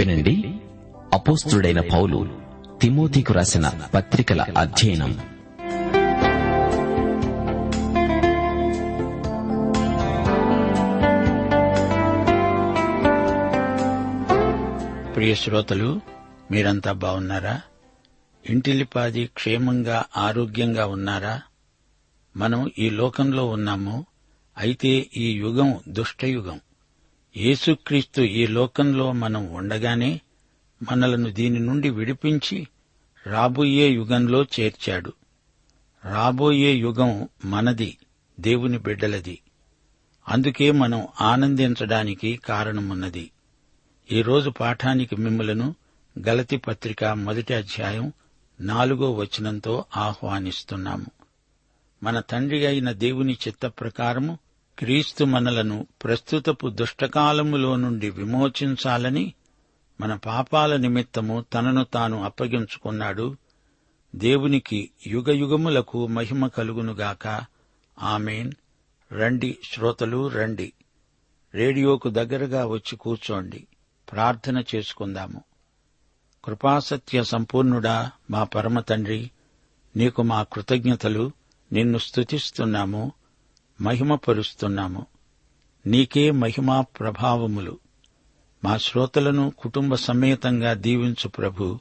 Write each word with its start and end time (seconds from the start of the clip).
వినండి. 0.00 0.54
అపోస్తుడైన 1.12 1.80
పౌలు 1.80 2.28
తిమోతికు 2.82 3.32
రాసిన 3.32 3.72
పత్రికల 3.94 4.46
అధ్యయనం. 4.58 5.12
ప్రియ 15.14 15.34
శ్రోతలు 15.34 16.00
మీరంతా 16.50 16.92
బాగున్నారా? 16.92 17.60
ఇంటిలిపాది 18.50 19.26
క్షేమంగా 19.26 20.04
ఆరోగ్యంగా 20.16 20.86
ఉన్నారా? 20.86 21.40
మనం 22.36 22.70
ఈ 22.78 22.90
లోకంలో 22.90 23.48
ఉన్నాము 23.48 24.06
అయితే 24.58 25.06
ఈ 25.16 25.32
యుగం 25.32 25.74
దుష్టయుగం. 25.88 26.60
యేసుక్రీస్తు 27.36 28.20
ఈ 28.20 28.46
లోకంలో 28.46 29.12
మనం 29.12 29.52
ఉండగానే 29.52 30.20
మనలను 30.90 31.30
దీని 31.30 31.58
నుండి 31.58 31.90
విడిపించి 31.90 32.68
రాబోయే 33.26 33.88
యుగంలో 33.88 34.42
చేర్చాడు. 34.42 35.12
రాబోయే 36.04 36.72
యుగం 36.72 37.28
మనది 37.44 37.98
దేవుని 38.40 38.78
బిడ్డలది. 38.78 39.40
అందుకే 40.28 40.70
మనం 40.70 41.08
ఆనందించడానికి 41.20 42.40
కారణమున్నది. 42.44 43.30
ఈరోజు 44.12 44.50
పాఠానికి 44.50 45.16
మిమ్మలను 45.16 45.74
గలతి 46.26 46.56
పత్రిక 46.56 47.04
మొదటి 47.04 47.54
అధ్యాయం 47.54 48.12
నాలుగో 48.60 49.12
వచనంతో 49.12 49.84
ఆహ్వానిస్తున్నాము. 49.96 51.06
మన 52.02 52.20
తండ్రి 52.20 52.66
అయిన 52.66 52.92
దేవుని 52.92 53.32
చిత్త 53.32 53.66
ప్రకారము 53.66 54.38
క్రీస్తు 54.80 55.24
మనలను 55.24 55.86
ప్రస్తుతపు 56.04 56.68
దుష్టకాలములో 56.68 57.76
నుండి 57.76 58.10
విమోచించాలని 58.10 59.34
మన 60.00 60.14
పాపాల 60.14 60.76
నిమిత్తము 60.76 61.44
తనను 61.54 61.84
తాను 61.84 62.22
అప్పగించుకున్నాడు. 62.24 63.36
దేవునికి 64.16 64.90
యుగయుగములకు 65.06 66.06
మహిమ 66.06 66.46
కలుగునుగాక. 66.46 67.40
ఆమెన్. 68.02 68.52
రండి 69.12 69.58
శ్రోతలు 69.72 70.28
రండి. 70.28 70.72
రేడియోకు 71.54 72.10
దగ్గరగా 72.10 72.66
వచ్చి 72.66 72.96
కూర్చోండి. 72.96 73.66
ప్రార్థన 74.12 74.64
చేసుకుందాము. 74.74 75.44
కృపాసత్య 76.44 77.24
సంపూర్ణుడా 77.24 78.10
మా 78.30 78.44
పరమ 78.44 78.80
తండ్రి 78.80 79.30
నీకు 79.96 80.22
మా 80.22 80.42
కృతజ్ఞతలు. 80.42 81.30
నిన్ను 81.72 81.98
స్తుతిస్తున్నాము. 81.98 83.12
మహిమపరుస్తున్నాము. 83.80 85.06
నీకే 85.86 86.30
మహిమా 86.30 86.80
ప్రభావములు. 86.80 87.78
మా 88.64 88.76
శ్రోతలను 88.76 89.52
కుటుంబ 89.58 89.94
సమేతంగా 89.94 90.72
దీవించు 90.72 91.28
ప్రభు. 91.28 91.78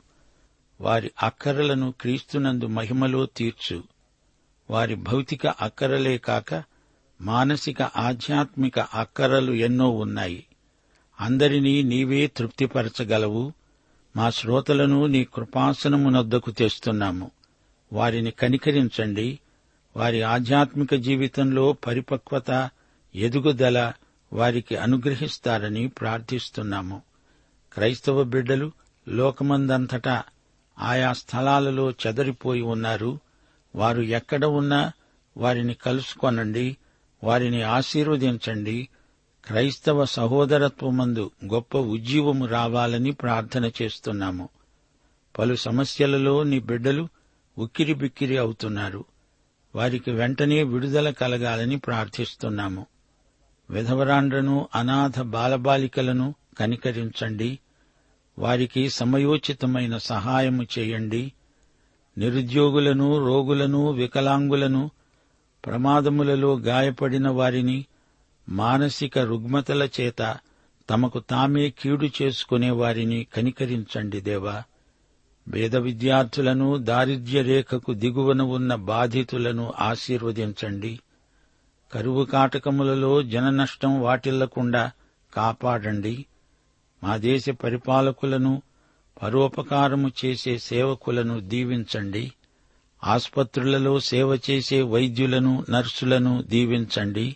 వారి 0.82 1.12
అక్కరలను 1.24 1.94
క్రీస్తునందు 2.02 2.68
మహిమలో 2.68 3.26
తీర్చు. 3.26 3.84
వారి 4.70 4.96
భౌతిక 4.96 5.48
అక్కరలే 5.48 6.18
కాక 6.18 6.64
మానసిక 7.22 7.82
ఆధ్యాత్మిక 7.82 8.80
అక్కరలు 8.80 9.52
ఎన్నో 9.52 9.90
ఉన్నాయి. 9.90 10.46
అందరినీ 11.22 11.84
నీవే 11.84 12.28
తృప్తిపరచగలవు. 12.28 13.54
మా 14.16 14.30
శ్రోతలను 14.30 15.06
నీ 15.06 15.24
కృపాసనమునొద్దకు 15.24 16.52
తెస్తున్నాము. 16.52 17.32
వారిని 17.94 18.32
కనికరించండి. 18.32 19.40
వారి 20.00 20.22
ఆధ్యాత్మిక 20.22 20.96
జీవితంలో 20.96 21.74
పరిపక్వత 21.74 22.70
ఎదుగుదల 23.16 23.94
వారికి 24.34 24.76
అనుగ్రహిస్తారని 24.76 25.88
ప్రార్థిస్తున్నాము. 25.88 27.02
క్రైస్తవ 27.74 28.24
బిడ్డలు 28.24 28.72
లోకమందంతటా 29.08 30.24
ఆయా 30.80 31.14
స్థలాలలో 31.14 31.92
చెదరిపోయి 31.92 32.62
ఉన్నారు. 32.62 33.20
వారు 33.76 34.02
ఎక్కడ 34.02 34.46
ఉన్నా 34.46 34.92
వారిని 35.38 35.74
కలుసుకొనండి 35.74 36.78
వారిని 37.24 37.62
ఆశీర్వదించండి. 37.62 38.88
క్రైస్తవ 39.46 40.06
సహోదరత్వమందు 40.06 41.32
గొప్ప 41.46 41.78
ఉజ్జీవము 41.78 42.46
రావాలని 42.46 43.12
ప్రార్థన 43.12 43.72
చేస్తున్నాము. 43.82 44.50
పలు 45.40 45.56
సమస్యలలో 45.56 46.44
నీ 46.44 46.60
బిడ్డలు 46.60 47.08
ఉక్కిరి 47.58 47.94
బిక్కిరి 47.94 48.38
అవుతున్నారు. 48.38 49.06
వారికి 49.80 50.12
వెంటనే 50.12 50.64
విడుదల 50.64 51.10
కలగాలని 51.10 51.78
ప్రార్థిస్తున్నాము. 51.78 52.86
విధవరాండ్రను 53.70 54.70
అనాథ 54.76 55.22
బాలబాలికలను 55.22 56.36
కనికరించండి. 56.60 57.60
వారికి 58.40 58.90
సమయోచితమైన 58.90 59.98
సహాయము 59.98 60.68
చేయండి. 60.80 61.34
నిరుద్యోగులను 62.18 63.26
రోగులను 63.28 63.92
వికలాంగులను 63.92 64.92
ప్రమాదములలో 65.66 66.60
గాయపడిన 66.60 67.30
వారిని 67.30 67.86
మానసిక 68.50 69.20
రుగ్మతల 69.20 69.90
చేత 70.02 70.38
తమకు 70.90 71.20
తామే 71.20 71.70
కీడు 71.70 72.10
చేసుకునే 72.22 72.70
వారిని 72.70 73.28
కనికరించండి 73.36 74.22
దేవా. 74.22 74.64
వేద 75.50 75.76
విద్యార్థులను 75.76 76.78
దారిద్ర్య 76.78 77.42
రేఖకు 77.42 77.94
దిగువన 77.94 78.42
ఉన్న 78.42 78.76
బాధితులను 78.76 79.74
ఆశీర్వదించండి. 79.80 81.00
కరువు 81.94 82.26
కాటకములలో 82.26 83.24
జననష్టం 83.24 84.02
వాటిల్లకుండా 84.02 84.92
కాపాడండి. 85.34 86.26
మా 87.04 87.18
దేశ 87.18 87.50
పరిపాలకులను 87.50 88.62
పరోపకారము 89.24 90.12
చేసే 90.26 90.58
సేవకులను 90.58 91.40
దీవించండి. 91.40 92.32
ఆసుపత్రులలో 93.04 94.00
సేవ 94.00 94.40
చేసే 94.50 94.82
వైద్యులను 94.82 95.66
నర్సులను 95.70 96.42
దీవించండి. 96.42 97.36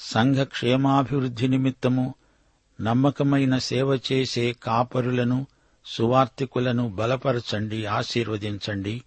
సంఘ 0.00 0.36
క్షేమాభివృద్ధి 0.36 1.48
నిమిత్తము 1.48 2.14
నమ్మకమైన 2.80 3.58
సేవ 3.58 3.98
చేసే 4.12 4.52
కాపరులను 4.52 5.46
సువార్తికులను 5.88 6.88
బలపరచండి 6.88 7.86
ఆశీర్వదించండి. 7.86 9.02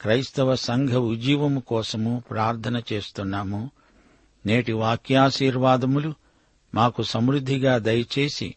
క్రైస్తవ 0.00 0.54
సంఘ 0.54 0.90
ఉజ్జీవము 0.90 1.60
కోసము 1.60 2.22
ప్రార్థన 2.30 2.82
చేస్తున్నాము. 2.92 3.70
నేటి 4.46 4.72
వాక్యాశీర్వాదములు 4.72 6.14
మాకు 6.74 7.02
సమృద్దిగా 7.02 7.78
దయచేసి 7.78 8.54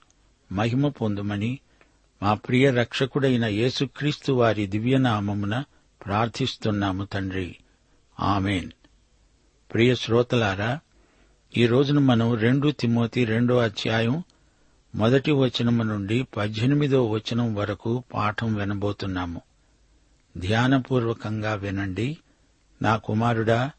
మహిమ 0.52 0.88
పొందుమని 0.88 1.60
మా 2.24 2.34
ప్రియ 2.34 2.72
రక్షకుడైన 2.72 3.46
యేసుక్రీస్తు 3.46 4.32
వారి 4.32 4.68
దివ్యనామమున 4.68 5.64
ప్రార్థిస్తున్నాము 6.06 7.06
తండ్రి. 7.06 7.56
ఆమెన్. 8.20 8.72
ప్రియ 9.74 9.96
శ్రోతలారా 9.96 10.80
ఈ 11.58 11.66
రోజున 11.66 12.00
మనం 12.00 12.36
రెండు 12.36 12.70
తిమోతి 12.70 13.26
రెండో 13.26 13.58
అధ్యాయం 13.58 14.24
మొదటి 14.96 15.32
వచనము 15.32 15.84
నుండి 15.84 16.24
పద్దెనిమిదో 16.24 17.10
వచనం 17.10 17.56
వరకు 17.56 18.04
పాఠం 18.14 18.56
వినబోతున్నాము. 18.56 19.42
ధ్యానపూర్వకంగా 20.38 21.54
వినండి. 21.54 22.18
నా 22.82 22.98
కుమారుడా 22.98 23.72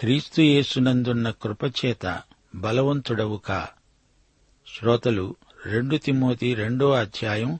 క్రీస్తు 0.00 0.40
యేసునందున్న 0.40 1.30
కృపచేత 1.30 2.22
బలవంతుడవు 2.54 3.36
కా? 3.36 3.68
శ్రోతలు 4.78 5.36
రెండు 5.66 5.96
తిమోతి 5.96 6.54
రెండో 6.54 6.92
అధ్యాయం 6.92 7.58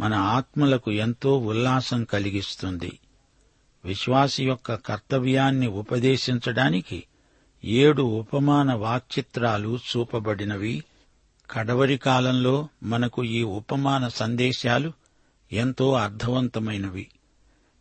మన 0.00 0.14
ఆత్మలకు 0.14 0.90
ఎంతో 0.90 1.38
ఉల్లాసం 1.38 2.04
కలిగిస్తుంది. 2.04 2.98
విశ్వాసి 3.84 4.46
యొక్క 4.46 4.74
కర్తవ్యాన్ని 4.74 5.66
ఉపదేశించడానికి 5.66 7.04
ఏడు 7.64 8.02
ఉపమాన 8.02 8.72
వాక్చిత్రాలు 8.72 9.78
చూపబడినవి. 9.78 10.84
కడవరి 11.50 11.98
కాలంలో 11.98 12.68
మనకు 12.82 13.24
ఈ 13.24 13.42
ఉపమాన 13.42 14.08
సందేశాలు 14.08 14.92
ఎంతో 15.52 15.92
అర్థవంతమైనవి. 15.94 17.08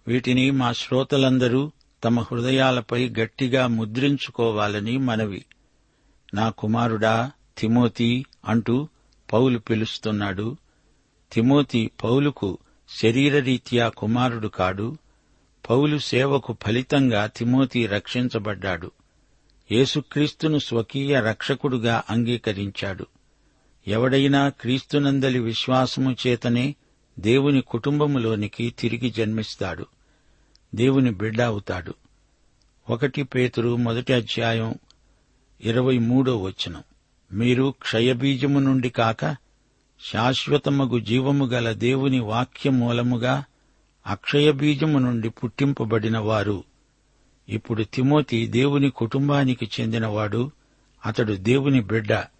వీటిని 0.08 0.52
మా 0.52 0.74
శ్రోతలందరూ 0.74 1.72
తమ 2.04 2.20
హృదయాలపై 2.20 3.10
గట్టిగా 3.10 3.68
ముద్రించుకోవాలని 3.68 4.98
మనవి. 4.98 5.46
నా 6.34 6.50
కుమారుడా 6.50 7.32
తిమోతి 7.58 8.26
అంటూ 8.46 8.88
పౌలు 9.34 9.60
పిలుస్తున్నాడు. 9.60 10.58
తిమోతి 11.32 11.92
పౌలుకు 12.04 12.58
శరీరరీత్యా 13.02 13.90
కుమారుడు 13.90 14.48
కాడు. 14.48 14.98
పౌలు 15.70 15.98
సేవకు 15.98 16.58
ఫలితంగా 16.66 17.26
తిమోతి 17.26 17.86
రక్షించబడ్డాడు. 17.86 18.92
యేసుక్రీస్తును 19.72 20.58
స్వకీయ 20.58 21.22
రక్షకుడుగా 21.22 22.04
అంగీకరించాడు. 22.10 23.08
ఎవడైనా 23.88 24.50
క్రీస్తునందలి 24.50 25.40
విశ్వాసము 25.40 26.16
చేతనే 26.28 26.76
దేవుని 27.20 27.62
కుటుంబములోనికి 27.62 28.74
తిరిగి 28.80 29.10
జన్మిస్తాడు. 29.10 29.86
దేవుని 30.76 31.12
బిడ్డ 31.12 31.42
అవుతాడు 31.42 31.94
ఒకటి 32.90 33.24
పేతురు 33.24 33.76
మొదటి 33.76 34.14
అధ్యాయం 34.14 34.76
ఇరవై 35.62 35.98
మూడో 35.98 36.38
వచనం. 36.38 36.84
మీరు 37.32 37.74
క్షయబీజము 37.82 38.60
నుండి 38.60 38.90
కాక 38.90 39.36
శాశ్వతమగు 40.12 41.00
జీవము 41.00 41.46
గల 41.46 41.72
దేవుని 41.72 42.20
వాక్యం 42.20 42.80
మూలముగా 42.80 43.44
అక్షయ 44.08 44.52
బీజము 44.52 45.00
నుండి 45.00 45.30
పుట్టింపబడిన 45.30 46.18
వారు 46.18 46.64
ఇప్పుడు 47.50 47.84
తిమోతి 47.84 48.48
దేవుని 48.48 48.90
కుటుంబానికి 48.90 49.70
చెందినవాడు 49.80 50.52
అతడు 51.06 51.34
దేవుని 51.34 51.82
బిడ్డ. 51.82 52.35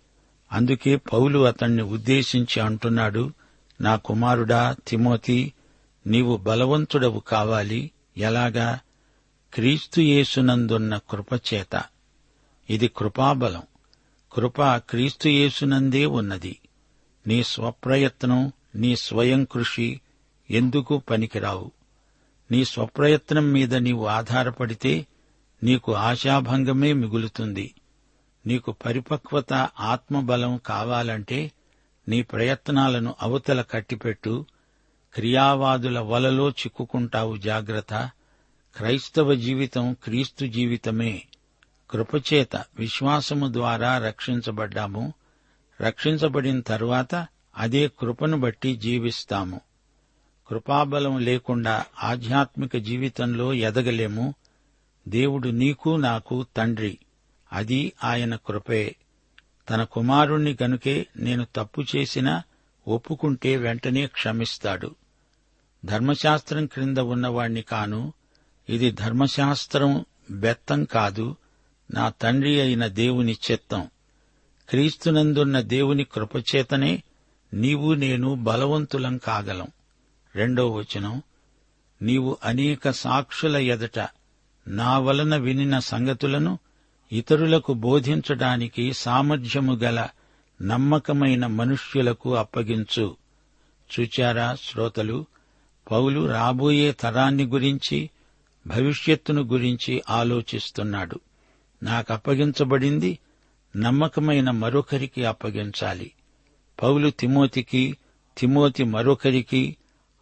అందుకే 0.52 0.96
పౌలు 0.96 1.46
అతణ్ణి 1.46 1.84
ఉద్దేశించి 1.84 2.60
అంటున్నాడు 2.60 3.34
నా 3.82 3.96
కుమారుడా 3.96 4.76
తిమోతి 4.88 5.54
నీవు 6.08 6.38
బలవంతుడవు 6.38 7.20
కావాలి 7.20 7.92
ఎలాగా? 8.18 8.80
క్రీస్తుయేసునందున్న 9.54 10.98
కృపచేత. 10.98 11.84
ఇది 12.70 12.88
కృపాబలం. 12.88 13.62
కృప 14.34 14.62
క్రీస్తుయేసునందే 14.62 16.06
ఉన్నది. 16.06 16.60
నీ 17.28 17.44
స్వప్రయత్నం 17.44 18.52
నీ 18.76 18.96
స్వయం 18.96 19.44
కృషి 19.44 20.02
ఎందుకు 20.52 20.98
పనికిరావు? 20.98 21.72
నీ 22.52 22.66
స్వప్రయత్నం 22.66 23.52
మీద 23.52 23.76
నీవు 23.76 24.06
ఆధారపడితే 24.06 25.08
నీకు 25.64 25.94
ఆశాభంగమే 25.94 26.94
మిగులుతుంది. 26.94 27.74
నీకు 28.48 28.72
పరిపక్వత 28.72 29.54
ఆత్మబలం 29.80 30.58
కావాలంటే 30.58 31.52
నీ 32.08 32.22
ప్రయత్నాలను 32.22 33.16
అవతల 33.22 33.62
కట్టిపెట్టు 33.62 34.46
క్రియావాదుల 35.14 36.00
వలలో 36.00 36.50
చిక్కుకుంటావు 36.50 37.38
జాగ్రత్త. 37.38 38.10
క్రైస్తవ 38.78 39.36
జీవితం 39.36 39.94
క్రీస్తు 40.04 40.46
జీవితమే. 40.46 41.24
కృపచేత 41.92 42.56
విశ్వాసము 42.56 43.54
ద్వారా 43.54 43.98
రక్షించబడ్డాము. 43.98 45.14
రక్షించబడిన 45.82 46.60
తరువాత 46.60 47.28
అదే 47.58 47.88
కృపను 47.88 48.40
బట్టి 48.40 48.76
జీవిస్తాము. 48.76 49.62
కృపాబలం 50.50 51.20
లేకుండా 51.20 51.86
ఆధ్యాత్మిక 52.04 52.78
జీవితంలో 52.78 53.54
ఎదగలేము. 53.54 54.34
దేవుడు 55.08 55.50
నీకు 55.50 55.90
నాకు 55.90 56.46
తండ్రి. 56.58 56.98
అది 57.56 57.94
ఆయన 58.04 58.36
కృపే. 58.36 58.96
తన 59.70 59.84
కుమారుణ్ణి 59.84 60.58
గనుకే 60.64 61.08
నేను 61.18 61.48
తప్పు 61.56 61.84
చేసినా 61.96 62.44
ఒప్పుకుంటే 62.88 63.58
వెంటనే 63.58 64.08
క్షమిస్తాడు. 64.08 64.96
ధర్మశాస్త్రం 65.86 66.66
క్రింద 66.66 66.98
ఉన్నవాణ్ణి 66.98 67.62
కాను 67.62 68.14
ఇది 68.70 68.92
ధర్మశాస్త్రం 68.92 70.06
బెత్తం 70.32 70.84
కాదు 70.84 71.36
నా 71.94 72.10
తండ్రి 72.10 72.62
అయిన 72.62 72.88
దేవుని 72.88 73.38
చిత్తం. 73.52 73.90
క్రీస్తునందున్న 74.70 75.62
దేవుని 75.62 76.04
కృపచేతనే 76.04 77.04
నీవు 77.54 77.94
నేను 77.94 78.36
బలవంతులం 78.36 79.18
కాగలం. 79.18 79.68
రెండో 80.36 80.72
వచనం 80.72 81.22
నీవు 82.02 82.38
అనేక 82.44 82.90
సాక్షుల 82.90 83.58
ఎదట 83.58 84.08
నా 84.68 85.00
వలన 85.00 85.36
వినిన 85.36 85.80
సంగతులను 85.80 86.60
ఇతరులకు 87.16 87.74
బోధించడానికి 87.74 88.94
సామర్థ్యము 88.94 89.74
గల 89.76 90.08
నమ్మకమైన 90.62 91.46
మనుష్యులకు 91.46 92.36
అప్పగించు. 92.36 93.16
చూచారా 94.00 94.58
శ్రోతలు? 94.62 95.26
పౌలు 95.92 96.28
రాబోయే 96.28 96.92
తరాన్ని 96.92 97.44
గురించి 97.44 98.10
భవిష్యత్తును 98.68 99.42
గురించి 99.42 100.04
ఆలోచిస్తున్నాడు. 100.10 101.20
నాకు 101.84 102.14
అప్పగించబడింది 102.14 103.20
నమ్మకమైన 103.78 104.52
మరొకరికి 104.52 105.26
అప్పగించాలి. 105.26 106.12
పౌలు 106.84 107.10
తిమోతికి 107.10 107.98
తిమోతి 108.38 108.84
మరొకరికి 108.84 109.78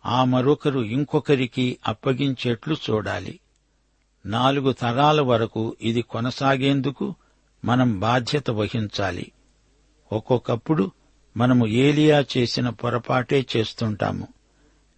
ఆ 0.05 0.23
మరొకరు 0.23 0.79
ఇంకొకరికి 0.79 1.77
అప్పగించేట్లు 1.87 2.75
చూడాలి. 2.89 3.39
నాలుగు 4.25 4.71
తరాల 4.71 5.21
వరకు 5.21 5.75
ఇది 5.81 6.01
కొనసాగేందుకు 6.01 7.15
మనం 7.65 7.99
బాధ్యత 7.99 8.51
వహించాలి. 8.51 9.31
ఒక్కొక్కప్పుడు 10.13 10.91
మనము 11.37 11.67
ఏలియా 11.67 12.25
చేసిన 12.37 12.69
పొరపాటే 12.69 13.45
చేస్తుంటాము. 13.57 14.27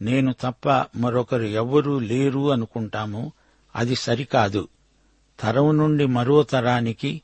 నేను 0.01 0.35
తప్ప 0.41 0.69
మరొకరు 0.97 1.43
ఎవ్వరూ 1.43 1.99
లేరు 1.99 2.51
అనుకుంటాము. 2.51 3.31
అది 3.75 3.95
సరికాదు. 3.95 4.67
తరం 5.39 5.77
నుండి 5.77 6.05
మరో 6.05 6.43
తరానికి 6.43 7.21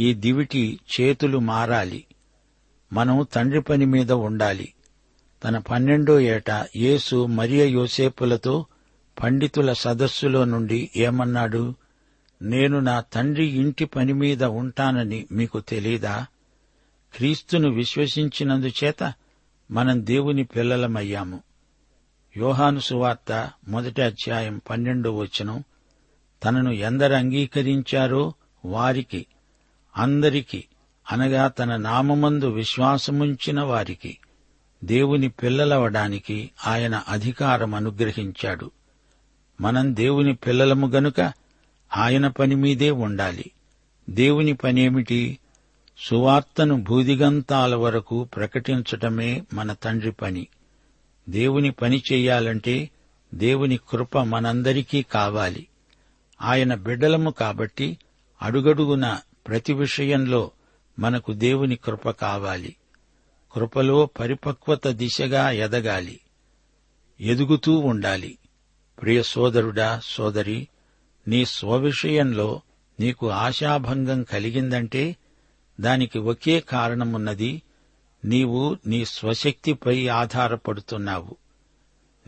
ఈ 0.00 0.14
దివిటి 0.14 0.80
చేతులు 1.00 1.38
మారాలి. 1.38 2.04
మనం 2.92 3.26
తండ్రి 3.34 3.60
పని 3.60 3.84
మీద 3.84 4.12
ఉండాలి. 4.12 4.74
తన 5.44 5.58
పన్నెండో 5.58 6.20
ఏట 6.20 6.66
యేసు 6.76 7.26
మరియ 7.26 7.64
యోసేపులతో 7.64 8.66
పండితుల 9.22 9.72
సదస్సులో 9.72 10.44
నుండి 10.44 10.90
ఏమన్నాడు? 10.96 11.74
నేను 12.42 12.80
నా 12.80 13.00
తండ్రి 13.00 13.46
ఇంటి 13.46 13.84
పని 13.84 14.12
మీద 14.12 14.44
ఉంటానని 14.44 15.26
మీకు 15.32 15.60
తెలీదా? 15.60 16.26
క్రీస్తును 17.16 17.70
విశ్వసించినందుచేత 17.70 19.14
మనం 19.70 20.06
దేవుని 20.06 20.44
పిల్లలమయ్యాము. 20.44 21.42
యోహాను 22.36 22.80
సువార్త 22.80 23.50
మొదటి 23.68 24.02
అధ్యాయం 24.02 24.60
పన్నెండో 24.70 25.16
వచనం. 25.16 25.64
తనను 26.44 26.70
ఎందరు 26.70 27.12
అంగీకరించారో 27.12 28.34
వారికి 28.64 29.26
అందరికి 29.96 30.64
అనగా 31.12 31.48
తన 31.48 31.76
నామమందు 31.76 32.46
విశ్వాసముంచిన 32.46 33.60
వారికి 33.60 34.18
దేవుని 34.84 35.28
పిల్లలవడానికి 35.28 36.50
ఆయన 36.66 37.02
అధికారం 37.08 37.74
అనుగ్రహించాడు 37.74 38.70
మనం 39.60 39.96
దేవుని 39.96 40.34
పిల్లలము 40.34 40.86
గనుక 40.86 41.32
ఆయన 41.96 42.28
పని 42.28 42.54
మీదే 42.54 42.90
ఉండాలి. 42.90 43.50
దేవుని 44.10 44.52
పనేమిటి? 44.52 45.38
సువార్తను 45.98 46.82
భూదిగంతాల 46.82 47.74
వరకు 47.74 48.24
ప్రకటించటమే 48.24 49.42
మన 49.54 49.72
తండ్రి 49.72 50.12
పని. 50.12 50.46
దేవుని 51.28 51.70
పని 51.70 52.02
చెయ్యాలంటే 52.12 52.90
దేవుని 53.34 53.80
కృప 53.90 54.18
మనందరికీ 54.18 55.02
కావాలి. 55.02 55.66
ఆయన 56.42 56.74
బిడ్డలము 56.74 57.30
కాబట్టి 57.30 57.98
అడుగడుగున 58.42 59.18
ప్రతి 59.48 59.72
విషయంలో 59.72 60.50
మనకు 60.98 61.32
దేవుని 61.32 61.76
కృప 61.76 62.10
కావాలి. 62.10 62.76
కృపలో 63.54 64.06
పరిపక్వత 64.06 64.88
దిశగా 64.88 65.50
ఎదగాలి. 65.50 66.20
ఎదుగుతూ 67.20 67.78
ఉండాలి. 67.78 68.38
ప్రియ 69.02 69.22
సోదరుడా 69.22 70.00
సోదరి 70.04 70.68
నీ 71.28 71.44
స్వవిషయంలో 71.44 72.60
నీకు 73.00 73.30
ఆశాభంగం 73.30 74.22
కలిగిందంటే 74.22 75.16
దానికి 75.80 76.18
ఒకే 76.18 76.60
కారణమున్నది 76.60 77.62
నీవు 78.24 78.76
నీ 78.86 79.04
స్వశక్తిపై 79.04 80.08
ఆధారపడుతున్నావు. 80.08 81.36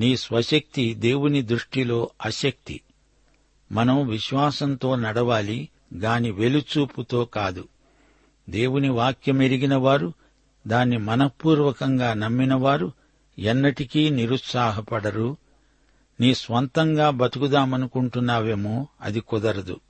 నీ 0.00 0.16
స్వశక్తి 0.16 0.94
దేవుని 0.94 1.42
దృష్టిలో 1.42 2.10
అశక్తి. 2.24 2.80
మనం 3.72 4.08
విశ్వాసంతో 4.08 4.96
నడవాలి 4.96 5.68
గాని 5.94 6.30
వెలుచూపుతో 6.30 7.24
కాదు. 7.24 7.68
దేవుని 8.50 8.88
వాక్యమెరిగినవారు 8.88 10.12
దాన్ని 10.66 10.96
మనఃపూర్వకంగా 10.96 12.14
నమ్మినవారు 12.14 12.92
ఎన్నటికీ 13.38 14.10
నిరుత్సాహపడరు. 14.10 15.36
నీ 16.20 16.34
స్వంతంగా 16.34 17.10
బతుకుదామనుకుంటున్నావేమో 17.10 18.86
అది 19.00 19.20
కుదరదు. 19.20 19.80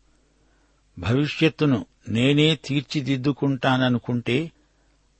భవిష్యత్తును 0.98 1.86
నేనే 2.08 2.54
తీర్చిదిద్దుకుంటాననుకుంటే 2.54 4.52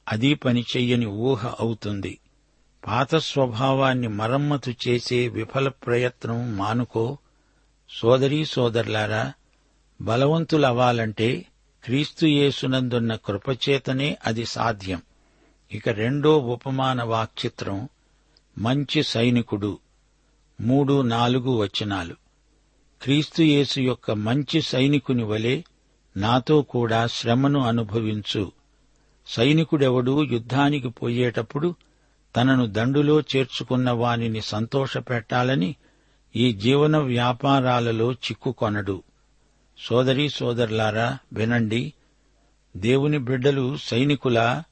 అది 0.09 0.35
పనిచెయ్యని 0.35 1.07
ఊహ 1.07 1.57
అవుతుంది. 1.61 2.19
పాత 2.87 3.17
స్వభావాన్ని 3.17 4.09
మరమ్మతు 4.09 4.75
చేసే 4.89 5.29
విఫల 5.29 5.69
ప్రయత్నం 5.69 6.57
మానుకో. 6.57 7.19
సోదరీ 7.91 8.45
సోదరులారా 8.45 9.33
బలవంతులవ్వాలంటే 10.01 11.47
క్రీస్తుయేసునందున్న 11.85 13.15
కృపచేతనే 13.15 14.19
అది 14.27 14.45
సాధ్యం. 14.45 15.03
ఇక 15.73 15.89
రెండో 15.89 16.39
ఉపమాన 16.39 17.03
వాక్చిత్రం 17.03 17.89
మంచి 18.59 19.03
సైనికుడు 19.03 19.79
మూడు 20.63 21.03
నాలుగు 21.03 21.51
వచనాలు. 21.51 22.15
క్రీస్తుయేసు 23.03 23.81
యొక్క 23.81 24.11
మంచి 24.11 24.63
సైనికుని 24.63 25.25
వలె 25.25 25.63
నాతో 26.17 26.63
కూడా 26.63 27.07
శ్రమను 27.07 27.61
అనుభవించు. 27.61 28.53
సైనికుడెవడూ 29.27 30.25
యుద్ధానికి 30.25 30.89
పోయేటప్పుడు 30.89 31.75
తనను 32.37 32.67
దండులో 32.67 33.21
చేర్చుకున్న 33.21 33.91
వానిని 33.91 34.41
సంతోషపెట్టాలని 34.41 35.77
ఈ 36.37 36.53
జీవన 36.53 36.97
వ్యాపారాలలో 36.97 38.13
చిక్కుకొనడు. 38.13 39.03
సోదరీ 39.79 40.29
సోదరులారా 40.29 41.19
వినండి. 41.33 41.93
దేవుని 42.77 43.19
బిడ్డలు 43.19 43.77
సైనికుల? 43.77 44.63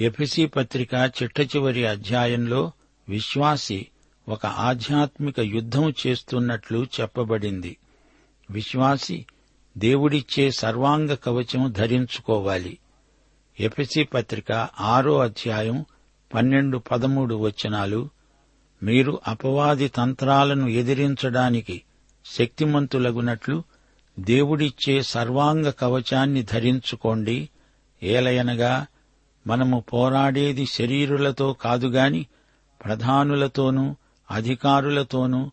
ఎఫిసి 0.00 0.46
పత్రిక 0.46 0.94
చిట్టచివరి 1.22 1.86
అధ్యాయంలో 1.86 2.72
విశ్వాసి 3.08 3.86
ఒక 4.28 4.46
ఆధ్యాత్మిక 4.46 5.40
యుద్ధం 5.40 5.92
చేస్తున్నట్లు 6.06 6.86
చెప్పబడింది. 7.00 7.76
విశ్వాసి 8.50 9.26
దేవుడిచ్చే 9.78 10.50
సర్వాంగ 10.50 11.14
కవచం 11.14 11.72
ధరించుకోవాలి. 11.72 12.78
ఎపిసి 13.60 14.04
పత్రిక 14.04 14.52
ఆరో 14.80 15.18
అధ్యాయం 15.18 15.84
పన్నెండు 16.34 16.78
పదమూడు 16.78 17.34
వచనాలు 17.34 18.08
మీరు 18.82 19.20
అపవాది 19.26 19.88
తంత్రాలను 19.88 20.68
ఎదిరించడానికి 20.68 21.82
శక్తిమంతులగునట్లు 22.24 23.62
దేవుడిచ్చే 24.18 25.02
సర్వాంగ 25.02 25.70
కవచాన్ని 25.70 26.42
ధరించుకోండి. 26.42 27.48
ఏలయనగా 28.02 28.86
మనము 29.46 29.84
పోరాడేది 29.92 30.66
శరీరులతో 30.66 31.52
కాదుగాని 31.52 32.26
ప్రధానులతోనూ 32.84 33.96
అధికారులతోనూ 34.30 35.50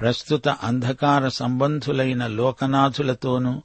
ప్రస్తుత 0.00 0.48
అంధకార 0.48 1.28
సంబంధులైన 1.28 2.26
లోకనాథులతోనూ 2.26 3.62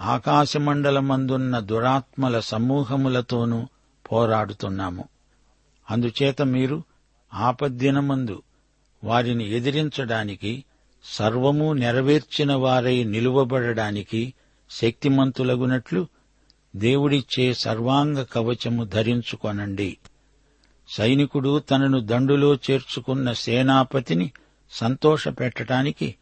ఆకాశమండలమందున్న 0.00 1.58
దురాత్మల 1.58 2.40
సమూహములతోనూ 2.40 3.66
పోరాడుతున్నాము. 4.12 5.04
అందుచేత 5.90 6.42
మీరు 6.42 6.82
ఆపద్దినమందు 7.34 8.42
వారిని 9.04 9.52
ఎదిరించడానికి 9.52 10.64
సర్వము 11.04 11.72
నెరవేర్చిన 11.72 12.54
వారై 12.54 13.04
నిలువబడడానికి 13.04 14.34
శక్తిమంతులగునట్లు 14.70 16.06
దేవుడిచ్చే 16.76 17.54
సర్వాంగ 17.54 18.22
కవచము 18.22 18.84
ధరించుకొనండి. 18.84 19.98
సైనికుడు 20.88 21.58
తనను 21.58 22.00
దండులో 22.00 22.54
చేర్చుకున్న 22.54 23.32
సేనాపతిని 23.32 24.32
సంతోషపెట్టడానికి 24.70 26.14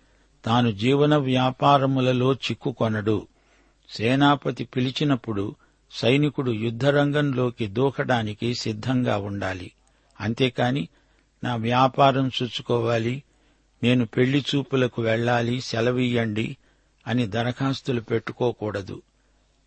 తాను 0.44 0.70
జీవన 0.70 1.16
వ్యాపారములలో 1.16 2.32
చిక్కుకొనడు. 2.32 3.26
సేనాపతి 3.90 4.64
పిలిచినప్పుడు 4.64 5.54
సైనికుడు 5.90 6.50
యుద్ధరంగంలోకి 6.50 7.66
దూకడానికి 7.66 8.54
సిద్ధంగా 8.54 9.16
ఉండాలి. 9.16 9.72
అంతేకాని 10.20 10.88
నా 11.44 11.56
వ్యాపారం 11.56 12.30
చూసుకోవాలి 12.42 13.22
నేను 13.82 14.06
పెళ్ళి 14.06 14.44
చూపులకు 14.54 15.02
వెళ్ళాలి 15.02 15.60
సెలవియ్యండి 15.60 16.56
అని 17.06 17.26
దరఖాస్తులు 17.26 18.00
పెట్టుకోకూడదు. 18.00 19.02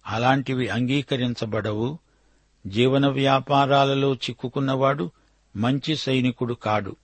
అలాంటివి 0.07 0.69
అంగీకరించబడవు. 0.69 1.99
జీవన 2.67 3.07
వ్యాపారాలలో 3.07 4.13
చిక్కుకున్నవాడు 4.13 5.11
మంచి 5.55 5.95
సైనికుడు 5.95 6.53
కాడు. 6.53 6.95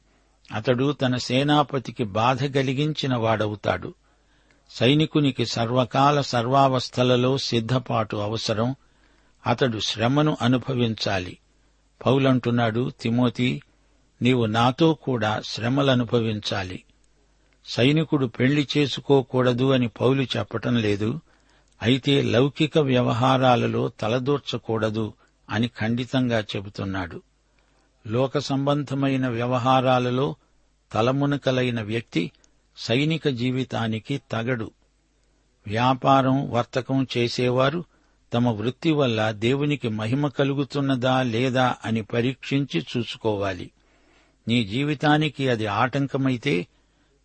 అతడు 0.54 0.92
తన 0.92 1.16
సేనాపతికి 1.16 2.04
బాధ 2.04 2.46
కలిగించిన 2.46 3.16
వాడవుతాడు. 3.16 3.94
సైనికునికి 4.70 5.46
సర్వకాల 5.46 6.22
సర్వావస్థలలో 6.22 7.38
సిద్ధపాటు 7.38 8.18
అవసరం. 8.18 8.76
అతడు 9.48 9.80
శ్రమను 9.80 10.38
అనుభవించాలి. 10.42 11.38
పౌలంటున్నాడు 12.06 12.92
తిమోతి 13.02 13.62
నీవు 14.22 14.46
నాతో 14.46 14.94
కూడా 14.94 15.42
శ్రమలనుభవించాలి. 15.46 16.84
సైనికుడు 17.66 18.26
పెళ్ళి 18.26 18.68
చేసుకోకూడదు 18.78 19.72
అని 19.72 19.88
పౌలు 19.88 20.22
చెప్పటం 20.22 20.76
లేదు. 20.76 21.20
అయితే 21.82 22.22
లౌకిక 22.22 22.78
వ్యవహారాలలో 22.78 23.88
తలదూర్చకూడదు. 23.88 25.14
అని 25.50 25.68
ఖండితంగా 25.68 26.40
చెబుతున్నాడు. 26.40 27.22
లోక 28.08 28.38
సంబంధమైన 28.38 29.28
వ్యవహారాలలో 29.28 30.36
తలమునకలైన 30.94 31.82
వ్యక్తి 31.82 32.32
సైనిక 32.78 33.28
జీవితానికి 33.28 34.22
తగడు. 34.32 34.72
వ్యాపారం 35.68 36.52
వర్తకం 36.52 37.08
చేసేవారు 37.18 37.84
తమ 38.34 38.50
వృత్తి 38.50 38.92
వల్ల 38.92 39.32
దేవునికి 39.32 39.90
మహిమ 39.90 40.28
కలుగుతున్నదా 40.28 41.24
లేదా 41.24 41.76
అని 41.86 42.02
పరీక్షించి 42.02 42.86
చూసుకోవాలి. 42.98 43.72
నీ 44.48 44.64
జీవితానికి 44.64 45.50
అది 45.50 45.66
ఆటంకమైతే 45.66 46.68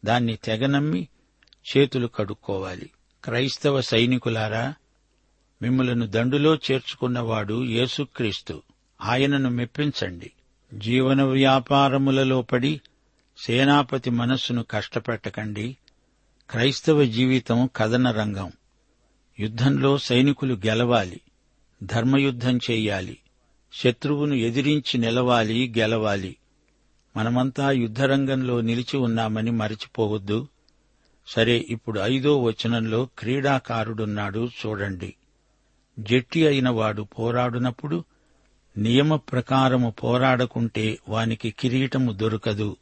దాన్ని 0.05 0.37
తెగనమ్మి 0.37 1.09
చేతులు 1.77 2.07
కడుక్కోవాలి. 2.07 2.91
క్రైస్తవ 3.25 3.81
సైనికులారా 3.81 4.75
మిమ్మలను 5.63 6.07
దండులో 6.07 6.55
చేర్చుకున్నవాడు 6.55 7.65
యేసుక్రీస్తు. 7.65 8.63
ఆయనను 9.03 9.51
మెప్పించండి. 9.51 10.33
జీవన 10.75 11.23
వ్యాపారములలో 11.23 12.43
పడి 12.43 12.81
సేనాపతి 13.39 14.11
మనస్సును 14.11 14.63
కష్టపెట్టకండి. 14.63 15.77
క్రైస్తవ 16.51 17.05
జీవితం 17.05 17.71
కథన 17.77 18.11
రంగం. 18.11 18.53
యుద్ధంలో 19.41 19.99
సైనికులు 19.99 20.55
గెలవాలి. 20.55 21.21
ధర్మయుద్ధం 21.83 22.57
చెయ్యాలి 22.57 23.19
శత్రువును 23.73 24.35
ఎదిరించి 24.35 24.99
నిలవాలి 24.99 25.75
గెలవాలి. 25.79 26.37
మనమంతా 27.17 27.71
యుద్ధరంగంలో 27.71 28.61
నిలిచి 28.61 28.97
ఉన్నామని 28.97 29.51
మరిచిపోవద్దు. 29.51 30.49
సరే 31.27 31.67
ఇప్పుడు 31.69 32.01
ఐదో 32.01 32.43
వచనంలో 32.43 33.09
క్రీడాకారుడున్నాడు 33.19 34.49
చూడండి. 34.67 35.15
జట్టి 36.01 36.47
అయిన 36.47 36.69
వాడు 36.69 37.03
పోరాడునప్పుడు 37.03 38.05
నియమ 38.77 39.17
ప్రకారము 39.17 39.91
పోరాడకుంటే 39.91 40.99
వానికి 41.09 41.51
కిరీటము 41.51 42.13
దొరకదు. 42.13 42.77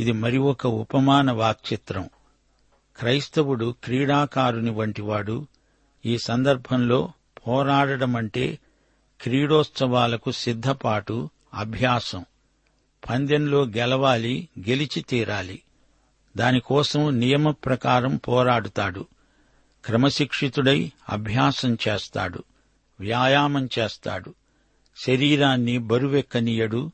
ఇది 0.00 0.12
మరి 0.12 0.38
ఒక 0.38 0.66
ఉపమాన 0.66 1.30
వాక్చిత్రం. 1.30 2.08
క్రైస్తవుడు 2.96 3.74
క్రీడాకారుని 3.84 4.70
వంటివాడు 4.70 5.46
ఈ 6.06 6.18
సందర్భంలో 6.18 7.12
పోరాడడమంటే 7.48 8.58
క్రీడోత్సవాలకు 9.20 10.30
సిద్ధపాటు 10.30 11.30
అభ్యాసం. 11.54 12.24
పందెంలో 13.10 13.64
గెలవాలి 13.64 14.48
గెలిచి 14.68 15.02
తీరాలి. 15.02 15.62
దానికోసం 16.36 17.18
నియమ 17.18 17.50
ప్రకారం 17.50 18.16
పోరాడుతాడు. 18.16 19.06
క్రమశిక్షితుడై 19.84 20.92
అభ్యాసం 21.08 21.78
చేస్తాడు 21.88 22.44
వ్యాయామం 23.00 23.68
చేస్తాడు. 23.78 24.34
శరీరాన్ని 24.96 25.78
బరువెక్కనీయడు 25.78 26.90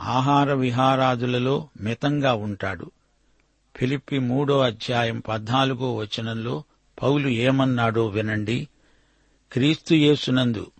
ఆహార 0.00 0.52
విహారాదులలో 0.52 1.68
మితంగా 1.80 2.34
ఉంటాడు. 2.34 2.90
ఫిలిప్పి 3.76 4.18
మూడో 4.18 4.60
అధ్యాయం 4.60 5.20
పద్నాలుగో 5.20 5.96
వచనంలో 5.96 6.64
పౌలు 7.02 7.28
ఏమన్నాడో 7.28 8.06
వినండి. 8.06 8.68
క్రీస్తు 9.52 9.94
యేసునందు 9.94 10.70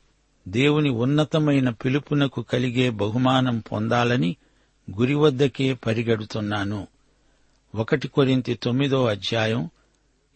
దేవుని 0.49 0.91
ఉన్నతమైన 0.91 1.71
పిలుపునకు 1.71 2.43
కలిగే 2.43 2.91
బహుమానం 2.91 3.59
పొందాలని 3.59 4.37
గురి 4.99 5.15
వద్దకే 5.15 5.75
పరిగెడుతున్నాను. 5.75 6.87
ఒకటి 7.75 8.09
కొరింతి 8.09 8.55
తొమ్మిదో 8.55 9.07
అధ్యాయం 9.07 9.71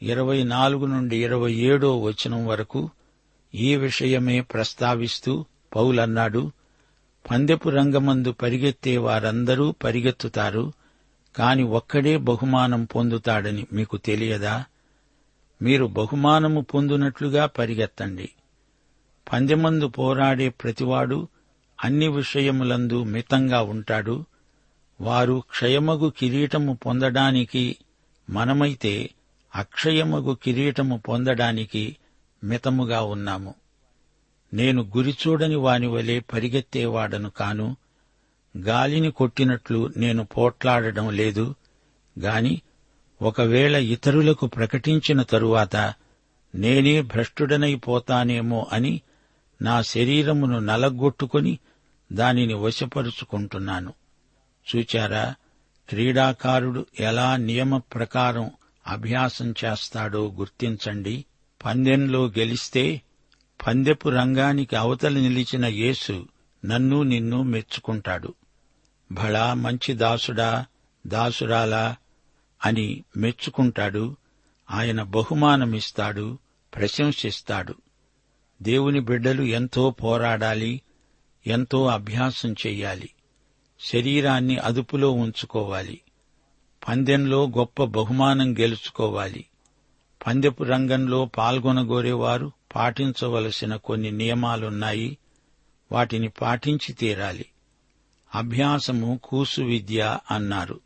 ఇరవై 0.02 0.42
నాలుగు 0.42 0.86
నుండి 0.86 1.24
ఇరవై 1.24 1.52
ఏడో 1.52 2.00
వచనం 2.00 2.46
వరకు 2.46 2.90
ఈ 3.54 3.76
విషయమే 3.76 4.40
ప్రస్తావిస్తూ 4.40 5.44
పౌలన్నాడు 5.76 6.50
పందెపు 7.30 7.68
రంగమందు 7.68 8.32
పరిగెత్తే 8.32 8.96
వారందరూ 8.96 9.74
పరిగెత్తుతారు 9.84 10.72
కాని 11.36 11.62
ఒక్కడే 11.62 12.16
బహుమానం 12.16 12.84
పొందుతాడని 12.84 13.66
మీకు 13.72 13.96
తెలియదా? 13.96 14.64
మీరు 15.62 15.84
బహుమానము 15.84 16.60
పొందునట్లుగా 16.60 17.46
పరిగెత్తండి. 17.46 18.28
పందెమందు 19.32 19.86
పోరాడే 19.86 20.48
ప్రతివాడు 20.48 21.28
అన్ని 21.84 22.08
విషయములందు 22.08 23.02
మితంగా 23.02 23.62
ఉంటాడు 23.62 24.24
వారు 25.00 25.42
క్షయమగు 25.50 26.12
కిరీటము 26.18 26.78
పొందడానికి 26.86 27.76
మనమైతే 28.30 29.10
అక్షయముగు 29.54 30.34
కిరీటము 30.34 30.98
పొందడానికి 31.08 31.96
మితముగా 32.44 33.02
ఉన్నాము. 33.02 33.54
నేను 34.54 34.82
గురిచూడని 34.82 35.54
వాని 35.54 35.86
వలె 35.86 36.20
పరిగెత్తేవాడను 36.20 37.30
కాను 37.30 37.76
గాలిని 38.56 39.10
కొట్టినట్లు 39.10 39.92
నేను 39.96 40.24
పోట్లాడడం 40.24 41.10
లేదు 41.10 41.54
గాని 42.20 42.62
ఒకవేళ 43.22 43.76
ఇతరులకు 43.76 44.46
ప్రకటించిన 44.46 45.22
తరువాత 45.22 45.94
నేనే 46.54 47.00
భ్రష్టుడనైపోతానేమో 47.00 48.66
అని 48.72 49.00
నా 49.62 49.82
శరీరమును 49.82 50.58
నలగొట్టుకుని 50.58 51.58
దానిని 52.12 52.54
వశపరుచుకుంటున్నాను. 52.54 53.92
చూచారా? 54.76 55.34
క్రీడాకారుడు 55.88 56.86
ఎలా 57.00 57.36
నియమ 57.36 57.78
ప్రకారం 57.78 58.50
అభ్యాసం 58.92 59.54
చేస్తాడో 59.64 60.30
గుర్తించండి. 60.30 61.24
పందెంలో 61.64 62.26
గెలిస్తే 62.26 63.02
పందెపు 63.66 64.08
రంగానికి 64.08 64.76
అవతల 64.76 65.12
నిలిచిన 65.12 65.66
యేసు 65.66 66.28
నన్ను 66.64 67.02
నిన్ను 67.02 67.42
మెచ్చుకుంటాడు. 67.42 68.34
భళా 69.12 69.54
మంచి 69.54 69.94
దాసుడా 69.94 70.66
దాసురాలా 71.06 71.96
అని 72.64 73.04
మెచ్చుకుంటాడు. 73.16 74.16
ఆయన 74.70 75.02
బహుమానమిస్తాడు 75.02 76.38
ప్రశంసిస్తాడు. 76.74 77.74
దేవుని 78.62 79.00
బిడ్డలు 79.00 79.42
ఎంతో 79.42 79.90
పోరాడాలి 79.90 80.80
ఎంతో 81.46 81.86
అభ్యాసం 81.86 82.52
చెయ్యాలి 82.52 83.08
శరీరాన్ని 83.80 84.56
అదుపులో 84.56 85.10
ఉంచుకోవాలి. 85.10 86.00
పందెంలో 86.88 87.46
గొప్ప 87.46 87.84
బహుమానం 87.84 88.58
గెలుచుకోవాలి. 88.58 89.44
పందెపు 90.26 90.64
రంగంలో 90.64 91.24
పాల్గొనగోరేవారు 91.24 92.52
పాటించవలసిన 92.74 93.76
కొన్ని 93.76 94.10
నియమాలున్నాయి. 94.10 95.18
వాటిని 95.92 96.28
పాటించి 96.28 96.92
తీరాలి. 96.92 97.46
అభ్యాసము 98.34 99.20
కూసు 99.24 99.60
విద్య 99.60 100.18
అన్నారు. 100.30 100.80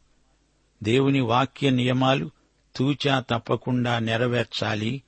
దేవుని 0.82 1.20
వాక్య 1.20 1.70
నియమాలు 1.70 2.30
తూచా 2.76 3.20
తప్పకుండా 3.20 3.98
నెరవేర్చాలి. 3.98 5.02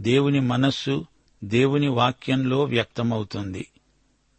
దేవుని 0.00 0.40
మనస్సు 0.40 1.06
దేవుని 1.44 1.88
వాక్యంలో 1.88 2.64
వ్యక్తమవుతుంది. 2.64 3.66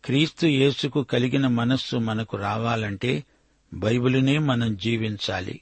క్రీస్తు 0.06 0.46
యేసుకు 0.46 1.04
కలిగిన 1.04 1.48
మనస్సు 1.48 1.98
మనకు 1.98 2.38
రావాలంటే 2.38 3.24
బైబిలునే 3.74 4.38
మనం 4.38 4.78
జీవించాలి. 4.78 5.62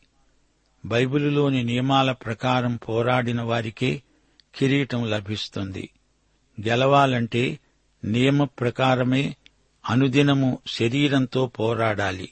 బైబిలులోని 0.86 1.64
నియమాల 1.64 2.12
ప్రకారం 2.12 2.76
పోరాడిన 2.76 3.42
వారికే 3.42 4.04
కిరీటం 4.56 5.10
లభిస్తుంది. 5.10 5.90
గెలవాలంటే 6.68 7.60
నియమ 8.06 8.44
ప్రకారమే 8.44 9.36
అనుదినము 9.90 10.60
శరీరంతో 10.68 11.48
పోరాడాలి. 11.48 12.32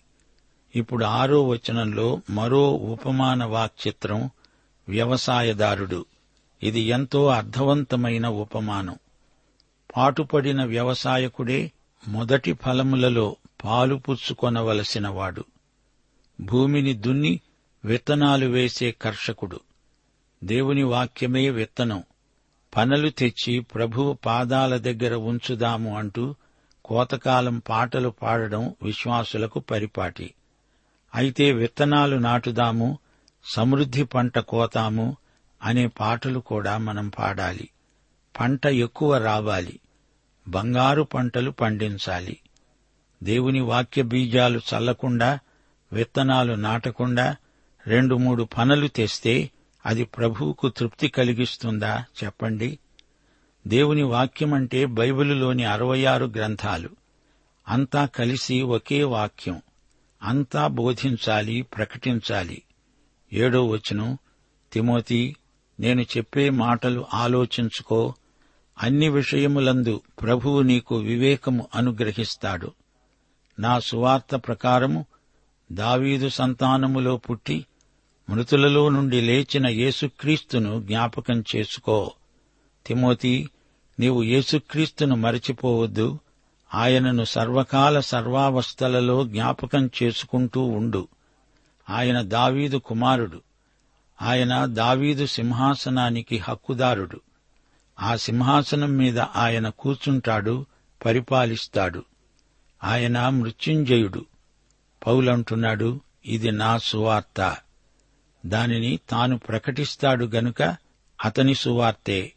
ఇప్పుడు 0.75 1.05
ఆరో 1.05 1.47
వచనంలో 1.47 2.21
మరో 2.29 2.71
ఉపమాన 2.71 3.43
వాక్చిత్రం 3.43 4.29
వ్యవసాయదారుడు. 4.89 6.05
ఇది 6.63 6.79
ఎంతో 6.79 7.27
అర్థవంతమైన 7.27 8.27
ఉపమానం. 8.27 8.95
పాటుపడిన 9.97 10.63
వ్యవసాయకుడే 10.63 11.71
మొదటి 12.07 12.53
ఫలములలో 12.53 13.35
పాలు 13.63 13.95
పుచ్చుకొనవలసినవాడు. 13.95 15.45
భూమిని 16.39 16.93
దున్ని 16.93 17.39
విత్తనాలు 17.85 18.45
వేసే 18.45 18.91
కర్షకుడు. 18.91 19.59
దేవుని 20.43 20.83
వాక్యమే 20.83 21.49
విత్తనం. 21.49 22.03
పనలు 22.75 23.09
తెచ్చి 23.09 23.59
ప్రభువు 23.59 24.13
పాదాల 24.13 24.77
దగ్గర 24.77 25.13
ఉంచుదాము 25.13 25.97
అంటూ 25.97 26.35
కోతకాలం 26.85 27.61
పాటలు 27.69 28.09
పాడడం 28.09 28.75
విశ్వాసులకు 28.83 29.59
పరిపాటి. 29.59 30.33
అయితే 31.15 31.51
విత్తనాలు 31.51 32.15
నాటుదాము 32.15 32.99
సమృద్ధి 33.45 34.03
పంట 34.03 34.39
కోతాము 34.39 35.17
అనే 35.63 35.87
పాటలు 35.87 36.39
కూడా 36.39 36.77
మనం 36.77 37.09
పాడాలి. 37.09 37.69
పంట 38.39 38.65
ఎక్కువ 38.65 39.17
రావాలి. 39.17 39.79
బంగారు 40.47 41.01
పంటలు 41.01 41.51
పండించాలి. 41.51 42.37
దేవుని 43.23 43.59
వాక్య 43.59 44.01
బీజాలు 44.01 44.59
చల్లకుండా 44.59 45.39
విత్తనాలు 45.95 46.53
నాటకుండా 46.53 47.35
రెండు 47.87 48.15
మూడు 48.15 48.43
పనులు 48.43 48.87
తెస్తే 48.87 49.51
అది 49.85 50.03
ప్రభువుకు 50.03 50.69
తృప్తి 50.69 51.07
కలిగిస్తుందా 51.07 52.05
చెప్పండి. 52.23 52.79
దేవుని 53.67 54.03
వాక్యమంటే 54.03 54.85
బైబిలులోని 54.85 55.63
అరవై 55.63 56.05
ఆరు 56.05 56.25
గ్రంథాలు. 56.25 56.89
అంతా 57.67 58.05
కలిసి 58.05 58.61
ఒకే 58.61 59.03
వాక్యం. 59.03 59.61
అంతా 60.23 60.67
బోధించాలి 60.67 61.61
ప్రకటించాలి. 61.61 62.63
ఏడో 63.33 63.67
వచనం 63.67 64.17
తిమోతి 64.73 65.35
నేను 65.79 66.01
చెప్పే 66.01 66.49
మాటలు 66.49 67.05
ఆలోచించుకో. 67.13 68.13
అన్ని 68.81 69.09
విషయములందు 69.09 70.01
ప్రభువు 70.21 70.61
నీకు 70.61 70.95
వివేకము 70.95 71.67
అనుగ్రహిస్తాడు. 71.75 72.71
నా 73.59 73.79
సువార్త 73.79 74.35
ప్రకారము 74.35 75.05
దావీదు 75.71 76.29
సంతానములో 76.29 77.17
పుట్టి 77.17 77.65
మృతులలో 78.29 78.89
నుండి 78.89 79.21
లేచిన 79.21 79.67
యేసుక్రీస్తును 79.67 80.81
జ్ఞాపకం 80.81 81.43
చేసుకో. 81.55 82.11
తిమోతి 82.85 83.49
నీవు 83.99 84.23
యేసుక్రీస్తును 84.23 85.15
మరచిపోవద్దు. 85.15 86.19
ఆయనను 86.73 87.23
సర్వకాల 87.23 87.99
సర్వావస్థలలో 87.99 89.23
జ్ఞాపకం 89.23 89.89
చేసుకుంటూ 90.03 90.61
ఉండు. 90.61 91.07
ఆయన 91.89 92.21
దావీదు 92.21 92.77
కుమారుడు. 92.77 93.41
ఆయన 94.21 94.65
దావీదు 94.65 95.25
సింహాసనానికి 95.25 96.37
హక్కుదారుడు. 96.37 97.21
ఆ 97.99 98.15
సింహాసనం 98.15 98.97
మీద 98.97 99.19
ఆయన 99.19 99.69
కూర్చుంటాడు 99.69 100.65
పరిపాలిస్తాడు. 101.05 102.05
ఆయన 102.83 103.29
మృత్యుంజయుడు. 103.29 104.25
పౌలంటున్నాడు 105.05 106.01
ఇది 106.25 106.51
నా 106.51 106.77
సువార్త. 106.77 107.57
దానిని 108.45 108.99
తాను 109.09 109.37
ప్రకటిస్తాడు 109.37 110.25
గనుక 110.25 110.77
అతని 111.25 111.55
సువార్తే. 111.55 112.33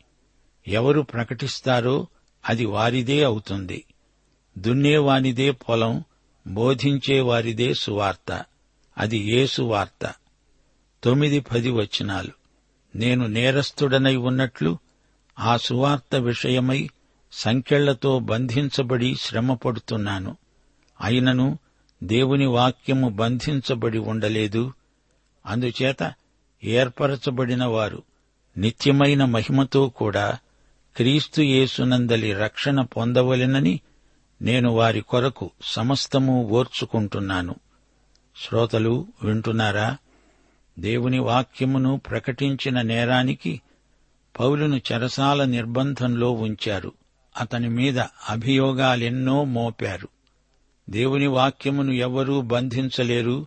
ఎవరు 0.68 1.00
ప్రకటిస్తారో 1.00 2.07
అది 2.48 2.64
వారిదే 2.64 3.24
అవుతుంది. 3.24 3.85
దున్నేవానిదే 4.59 5.50
పొలం 5.50 6.04
బోధించేవారిదే 6.46 7.74
సువార్త. 7.74 8.44
అది 8.98 9.18
ఏ 9.18 9.46
సువార్త? 9.46 10.14
తొమ్మిది 11.04 11.40
పది 11.40 11.70
వచనాలు. 11.70 12.33
నేను 12.94 13.26
నేరస్తుడనై 13.26 14.16
ఉన్నట్లు 14.16 14.78
ఆ 15.38 15.57
సువార్త 15.57 16.14
విషయమై 16.16 16.90
సంఖ్యళ్ళతో 17.33 18.18
బంధించబడి 18.18 19.14
శ్రమపడుతున్నాను. 19.20 20.37
అయినను 21.00 21.59
దేవుని 22.02 22.46
వాక్యము 22.46 23.08
బంధించబడి 23.08 23.98
ఉండలేదు. 23.98 24.72
అందుచేత 25.46 26.12
ఏర్పరచబడిన 26.64 27.64
వారు 27.64 28.02
నిత్యమైన 28.58 29.24
మహిమతో 29.24 29.88
కూడా 29.88 30.38
క్రీస్తు 30.96 31.42
యేసునందలి 31.42 32.32
రక్షణ 32.32 32.82
పొందవలెనని 32.82 33.80
నేను 34.42 34.70
వారి 34.70 35.00
కొరకు 35.00 35.50
సమస్తము 35.62 36.48
ఓర్చుకుంటున్నాను. 36.50 37.54
శ్రోతలు 38.44 39.06
వింటున్నారా? 39.22 39.96
దేవుని 40.78 41.18
వాక్యమును 41.18 42.00
ప్రకటించిన 42.11 42.82
నేరానికి 42.82 43.61
పౌలును 44.40 44.80
చెరసాల 44.92 45.44
నిర్బంధంలో 45.44 46.32
ఉంచారు. 46.32 46.92
అతని 47.40 47.68
మీద 47.68 47.98
అభియోగాలెన్నో 48.28 49.44
మోపారు. 49.44 50.08
దేవుని 50.90 51.27
వాక్యమును 51.27 51.92
ఎవ్వరూ 51.92 52.40
బంధించలేరు. 52.40 53.46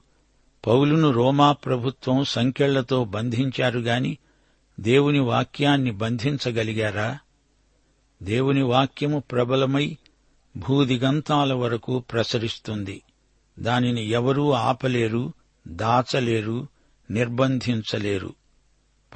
పౌలును 0.68 1.12
రోమా 1.12 1.52
ప్రభుత్వం 1.52 2.24
సంకెళ్ళతో 2.24 3.04
బంధించారు 3.04 3.80
గాని 3.80 4.18
దేవుని 4.80 5.20
వాక్యాన్ని 5.20 5.92
బంధించగలిగారా? 5.92 7.20
దేవుని 8.24 8.64
వాక్యము 8.64 9.20
ప్రబలమై 9.20 9.98
భూదిగంతాల 10.58 11.54
వరకు 11.54 12.00
ప్రసరిస్తుంది. 12.00 13.02
దానిని 13.60 14.10
ఎవరూ 14.10 14.52
ఆపలేరు 14.52 15.34
దాచలేరు 15.68 16.68
నిర్బంధించలేరు. 17.12 18.34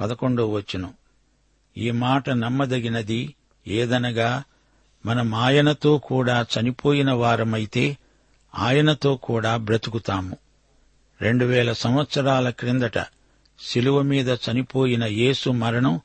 పదకొండో 0.00 0.48
వచనం. 0.48 0.92
ఈ 1.78 1.90
మాట 1.90 2.30
నమ్మదగినది 2.30 3.34
ఏదనగా 3.68 4.44
మన 5.06 5.22
మాయనతో 5.22 5.98
కూడా 5.98 6.46
చనిపోయిన 6.58 7.12
వారమైతే 7.12 7.96
ఆయనతో 8.56 9.16
కూడా 9.16 9.56
బ్రతుకుతాము. 9.56 10.36
రెండు 11.22 11.44
వేల 11.44 11.72
సంవత్సరాల 11.72 12.50
క్రిందట 12.50 12.98
శిలువ 13.60 14.02
మీద 14.02 14.28
చనిపోయిన 14.28 15.04
యేసు 15.04 15.50
మరణం 15.50 16.00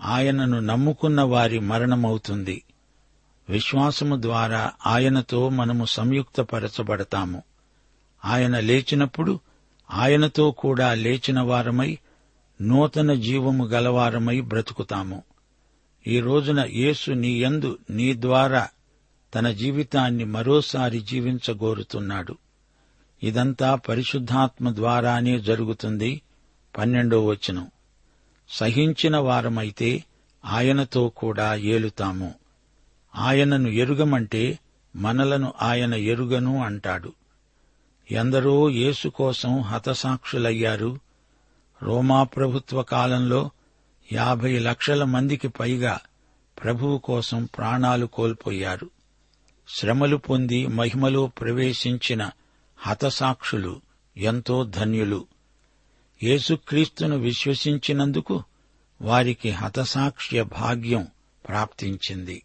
ఆయనను 0.00 0.60
నమ్ముకున్న 0.60 1.22
వారి 1.22 1.58
మరణమవుతుంది. 1.58 2.62
విశ్వాసము 3.48 4.22
ద్వారా 4.22 4.72
ఆయనతో 4.86 5.48
మనము 5.48 5.84
సంయుక్తపరచబడతాము. 5.84 7.42
ఆయన 8.24 8.58
లేచినప్పుడు 8.58 9.40
ఆయనతో 9.90 10.50
కూడా 10.50 10.94
లేచిన 10.94 11.40
వారమై 11.40 11.98
నూతన 12.62 13.14
జీవము 13.14 13.64
గలవారమై 13.64 14.40
బ్రతుకుతాము. 14.40 15.22
ఈ 16.06 16.20
రోజున 16.20 16.60
యేసు 16.60 17.10
నీ 17.10 17.42
యందు 17.42 17.78
నీ 17.90 18.14
ద్వారా 18.14 18.68
తన 19.34 19.50
జీవితాన్ని 19.50 20.24
మరోసారి 20.24 21.00
జీవించగోరుతున్నాడు. 21.00 22.36
ఇదంతా 23.22 23.74
పరిశుద్ధాత్మ 23.74 24.74
ద్వారానే 24.74 25.40
జరుగుతుంది. 25.40 26.22
పన్నెండో 26.78 27.26
వచనం. 27.26 27.70
సహించిన 28.48 29.16
వారమైతే 29.16 30.04
ఆయనతో 30.44 31.08
కూడా 31.08 31.54
ఏలుతాము. 31.54 32.34
ఆయనను 33.16 33.68
ఎరుగమంటే 33.68 34.58
మనలను 34.96 35.52
ఆయన 35.62 35.94
ఎరుగను 35.94 36.62
అంటాడు. 36.64 37.12
ఎందరో 38.10 38.70
యేసు 38.70 39.08
కోసం 39.08 39.60
హతసాక్షులయ్యారు. 39.60 40.98
రోమా 41.82 42.22
ప్రభుత్వ 42.22 42.82
కాలంలో 42.82 43.50
యాభై 44.12 44.58
లక్షల 44.58 45.04
మందికి 45.04 45.48
పైగా 45.48 46.00
ప్రభువు 46.62 46.98
కోసం 46.98 47.44
ప్రాణాలు 47.44 48.06
కోల్పోయారు. 48.06 48.90
శ్రమలు 49.74 50.16
పొంది 50.16 50.66
మహిమలో 50.66 51.26
ప్రవేశించిన 51.26 52.30
హతసాక్షులు 52.76 53.80
ఎంతో 54.16 54.64
ధన్యులు. 54.64 55.26
యేసుక్రీస్తును 56.22 57.16
విశ్వసించినందుకు 57.16 58.42
వారికి 59.02 59.50
హతసాక్ష్య 59.50 60.42
భాగ్యం 60.42 61.06
ప్రాప్తించింది. 61.48 62.42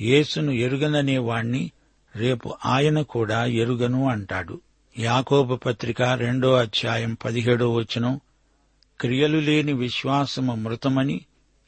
యేసును 0.00 0.52
ఎరుగననే 0.52 1.18
వాణ్ణి 1.18 1.70
రేపు 2.16 2.54
ఆయన 2.66 3.02
కూడా 3.02 3.44
ఎరుగను 3.44 4.08
అంటాడు. 4.08 4.60
యాకోబు 4.98 5.56
పత్రిక 5.56 6.02
రెండో 6.02 6.52
అధ్యాయం 6.52 7.14
పదిహేడో 7.14 7.72
వచనం 7.72 8.20
క్రియలు 9.00 9.38
లేని 9.38 9.72
విశ్వాసము 9.72 10.54
మృతమని 10.54 11.20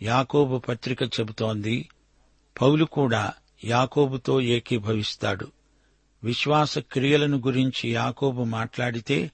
యాకోబు 0.02 0.58
పత్రిక 0.58 1.02
చెబుతోంది. 1.02 1.88
పౌలు 2.60 2.84
కూడా 2.84 3.32
యాకోబుతో 3.64 4.40
ఏకీభవిస్తాడు. 4.40 5.46
విశ్వాస 6.24 6.78
క్రియలను 6.78 7.38
గురించి 7.38 7.92
యాకోబు 7.92 8.42
మాట్లాడితే 8.42 9.30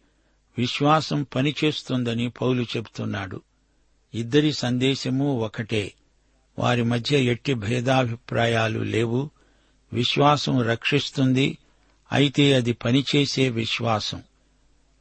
విశ్వాసం 0.59 1.27
పనిచేస్తుందని 1.35 2.31
పౌలు 2.31 2.63
చెబుతున్నాడు. 2.63 3.43
ఇద్దరి 4.15 4.53
సందేశము 4.53 5.41
ఒకటే. 5.41 5.93
వారి 6.59 6.83
మధ్య 6.83 7.21
ఎట్టి 7.21 7.55
భేదాభిప్రాయాలు 7.55 8.81
లేవు. 8.81 9.31
విశ్వాసం 9.93 10.63
రక్షిస్తుంది. 10.63 11.59
అయితే 12.13 12.55
అది 12.55 12.73
పనిచేసే 12.73 13.49
విశ్వాసం. 13.49 14.23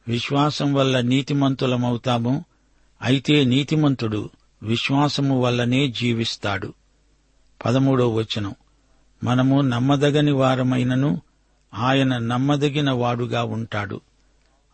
విశ్వాసం 0.08 0.74
వల్ల 0.74 1.00
నీతిమంతులమవుతాము. 1.00 2.44
అయితే 3.02 3.44
నీతిమంతుడు 3.44 4.30
విశ్వాసము 4.62 5.40
వల్లనే 5.40 5.88
జీవిస్తాడు. 5.88 6.74
పదమూడో 7.64 8.08
వచనం. 8.08 8.54
మనము 9.22 9.60
నమ్మదగని 9.60 10.32
వారమైనను 10.32 11.20
ఆయన 11.74 12.18
నమ్మదగిన 12.18 12.90
వాడుగా 12.90 13.42
ఉంటాడు. 13.42 14.00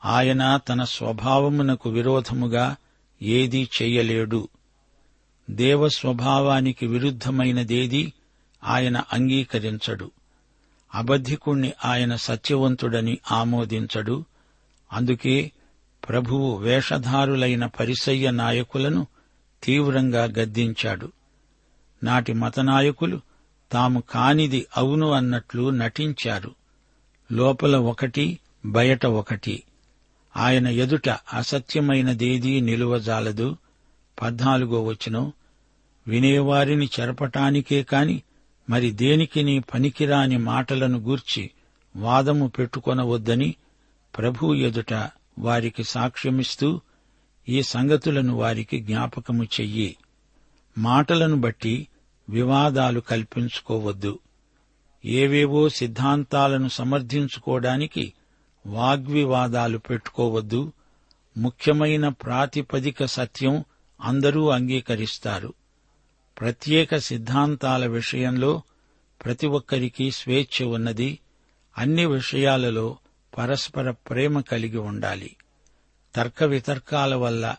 ఆయన 0.05 0.57
తన 0.57 0.85
స్వభావమునకు 0.85 1.91
విరోధముగా 1.91 2.77
ఏదీ 3.23 3.69
చెయ్యలేడు 3.83 4.49
దేవ 5.51 5.89
స్వభావానికి 5.89 6.87
విరుద్ధమైనదేది 6.87 8.13
ఆయన 8.65 9.03
అంగీకరించడు. 9.13 10.11
అబద్ధికుణ్ణి 10.95 11.73
ఆయన 11.85 12.17
సత్యవంతుడని 12.17 13.19
ఆమోదించడు. 13.33 14.25
అందుకే 14.93 15.53
ప్రభువు 16.09 16.57
వేషధారులైన 16.57 17.67
పరిసయ్య 17.67 18.31
నాయకులను 18.31 19.07
తీవ్రంగా 19.63 20.25
గద్దించాడు. 20.25 21.13
నాటి 22.05 22.33
మతనాయకులు 22.33 23.21
తాము 23.73 24.01
కానిది 24.01 24.67
అవును 24.77 25.11
అన్నట్లు 25.11 25.71
నటించారు. 25.71 26.55
లోపల 27.33 27.77
ఒకటి 27.77 28.39
బయట 28.67 29.07
ఒకటి. 29.07 29.63
ఆయన 30.37 30.69
ఎదుట 30.69 31.09
అసత్యమైనదేదీ 31.09 32.61
నిలువజాలదు. 32.61 33.57
పద్నాలుగో 34.23 34.85
వచనం 34.85 35.33
వినేవారిని 36.09 36.91
చెరపటానికే 37.01 37.83
కాని 37.83 38.23
మరి 38.71 38.91
దేనికిని 38.91 39.61
పనికిరాని 39.61 40.37
మాటలను 40.37 40.99
గూర్చి 40.99 41.51
వాదము 41.97 42.49
పెట్టుకొనవద్దని 42.49 43.55
ప్రభు 44.19 44.55
ఎదుట 44.55 45.11
వారికి 45.39 45.85
సాక్ష్యమిస్తూ 45.85 46.81
ఈ 47.49 47.63
సంగతులను 47.63 48.35
వారికి 48.35 48.81
జ్ఞాపకము 48.81 49.45
చెయ్యి. 49.45 49.97
మాటలను 50.79 51.37
బట్టి 51.37 51.89
వివాదాలు 52.29 53.01
కల్పించుకోవద్దు. 53.01 54.19
ఏవేవో 55.05 55.69
సిద్ధాంతాలను 55.69 56.69
సమర్థించుకోవడానికి 56.69 58.13
వాగ్వివాదాలు 58.67 59.79
పెట్టుకోవద్దు. 59.79 60.73
ముఖ్యమైన 61.39 62.09
ప్రాతిపదిక 62.09 63.05
సత్యం 63.05 63.65
అందరూ 64.01 64.49
అంగీకరిస్తారు. 64.49 65.55
ప్రత్యేక 66.41 66.97
సిద్ధాంతాల 66.97 67.87
విషయంలో 67.87 68.63
ప్రతి 69.25 69.47
ఒక్కరికి 69.47 70.11
స్వేచ్ఛ 70.11 70.67
ఉన్నది. 70.67 71.19
అన్ని 71.79 72.07
విషయాలలో 72.07 72.97
పరస్పర 73.39 73.91
ప్రేమ 73.91 74.41
కలిగి 74.41 74.79
ఉండాలి. 74.79 75.37
తర్క 76.15 76.45
వితర్కాల 76.45 77.15
వల్ల 77.15 77.57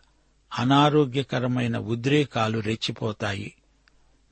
అనారోగ్యకరమైన 0.59 1.77
ఉద్రేకాలు 1.77 2.59
రెచ్చిపోతాయి. 2.59 3.53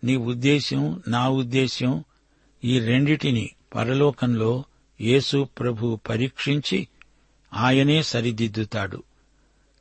నీ 0.03 0.15
ఉద్దేశ్యం 0.15 1.03
నా 1.07 1.29
ఉద్దేశ్యం 1.29 2.03
ఈ 2.63 2.79
రెండిటిని 2.79 3.49
పరలోకంలో 3.75 4.63
యేసు 5.01 5.47
ప్రభు 5.59 5.99
పరీక్షించి 6.09 6.87
ఆయనే 7.53 8.03
సరిదిద్దుతాడు. 8.03 9.03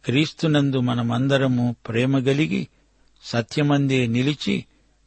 క్రీస్తునందు 0.04 0.80
మనమందరము 0.80 1.76
ప్రేమగలిగి 1.88 2.68
సత్యమందే 3.22 4.06
నిలిచి 4.06 4.64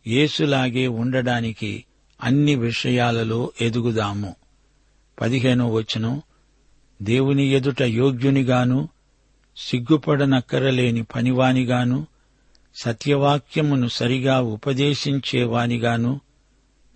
యేసులాగే 0.08 0.88
ఉండడానికి 0.88 1.86
అన్ని 2.24 2.56
విషయాలలో 2.56 3.52
ఎదుగుదాము. 3.62 4.36
పదిహేనో 5.22 5.72
వచనం 5.72 6.22
దేవుని 7.02 7.46
ఎదుట 7.46 7.82
యోగ్యునిగాను 7.82 8.90
సిగ్గుపడనక్కరలేని 9.58 11.04
పనివానిగాను 11.04 12.08
సత్యవాక్యమును 12.82 13.88
సరిగా 13.88 14.42
ఉపదేశించేవానిగాను 14.42 16.22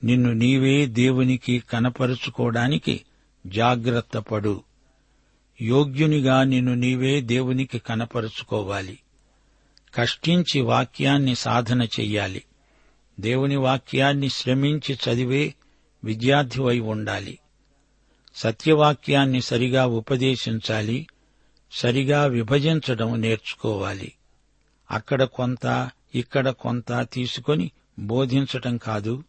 నిన్ను 0.04 0.34
నీవే 0.34 0.86
దేవునికి 0.86 1.60
కనపరుచుకోవడానికి 1.60 3.02
జాగ్రత్తపడు 3.48 4.63
యోగ్యునిగా 5.62 6.43
నిన్ను 6.43 6.74
నీవే 6.74 7.22
దేవునికి 7.22 7.80
కనపరుచుకోవాలి. 7.80 9.00
కష్టించి 9.96 10.62
వాక్యాన్ని 10.62 11.36
సాధన 11.36 11.82
చెయ్యాలి. 11.82 12.43
దేవుని 13.19 13.56
వాక్యాన్ని 13.56 14.30
శ్రమించి 14.30 14.98
చదివే 15.10 15.54
విద్యార్థివై 16.04 16.80
ఉండాలి. 16.80 17.39
సత్యవాక్యాన్ని 18.36 19.41
సరిగా 19.41 19.86
ఉపదేశించాలి. 19.86 21.08
సరిగా 21.72 22.26
విభజించడం 22.26 23.22
నేర్చుకోవాలి. 23.22 24.12
అక్కడ 24.93 25.23
కొంత 25.23 25.89
ఇక్కడ 26.15 26.49
కొంత 26.49 27.08
తీసుకొని 27.13 27.71
బోధించటం 27.99 28.77
కాదు. 28.77 29.23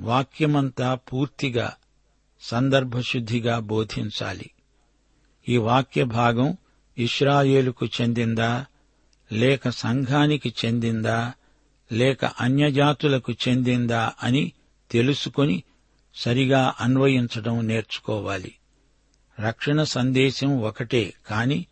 వాక్యమంతా 0.00 0.94
పూర్తిగా 0.94 1.72
సందర్భశుద్ధిగా 2.40 3.58
బోధించాలి. 3.58 4.50
ఈ 5.48 5.56
వాక్య 5.56 6.04
భాగం 6.04 6.56
ఇస్రాయేలుకు 6.98 7.86
చెందిందా 7.86 8.66
లేక 9.32 9.68
సంఘానికి 9.68 10.54
చెందిందా 10.64 11.32
లేక 11.92 12.24
అన్యజాతులకు 12.24 13.32
చెందిందా 13.32 14.12
అని 14.22 14.52
తెలుసుకొని 14.90 15.62
సరిగా 16.14 16.74
అన్వయించడం 16.80 17.66
నేర్చుకోవాలి. 17.66 18.54
రక్షణ 19.40 19.82
సందేశం 19.82 20.60
ఒకటే 20.60 21.14
కాని 21.26 21.66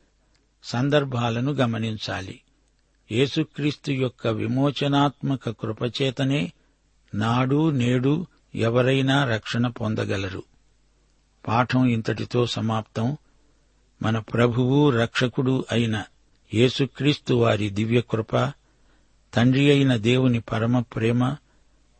సందర్భాలను 0.64 1.52
గమనించాలి. 1.52 2.40
యేసుక్రీస్తు 3.12 3.90
యొక్క 3.90 4.28
విమోచనాత్మక 4.28 5.50
కృపచేతనే 5.50 6.52
నాడు 7.14 7.70
నేడు 7.70 8.26
ఎవరైనా 8.54 9.24
రక్షణ 9.24 9.66
పొందగలరు. 9.66 10.42
పాఠం 11.48 11.86
ఇంతటితో 11.86 12.46
సమాప్తం. 12.46 13.16
మన 14.02 14.18
ప్రభువు 14.18 14.90
రక్షకుడు 14.90 15.64
అయిన 15.72 16.02
యేసుక్రీస్తు 16.54 17.34
వారి 17.34 17.70
దివ్యకృప 17.70 18.36
తండ్రి 19.34 19.70
అయిన 19.70 19.96
దేవుని 19.96 20.40
పరమ 20.40 20.80
ప్రేమ 20.80 21.36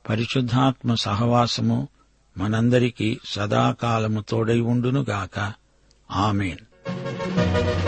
పరిశుద్ధాత్మ 0.09 0.95
సహవాసము 0.95 1.89
మనందరికీ 2.39 3.19
సదాకాలము 3.25 4.21
తోడై 4.21 4.61
ఉండునుగాక. 4.61 5.53
ఆమెన్. 6.11 6.59
క్రైస్తవ 6.59 7.88